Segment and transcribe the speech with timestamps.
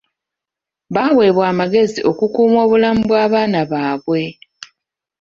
[0.93, 4.21] Baaweebwa amagezi okukuuma obulamu bw'abaana baabwe.